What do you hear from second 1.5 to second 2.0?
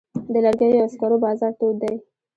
تود دی؟